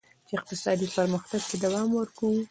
چین 0.27 0.37
اقتصادي 0.39 0.87
پرمختګ 0.95 1.41
ته 1.49 1.55
دوام 1.63 1.87
ورکوي. 1.99 2.39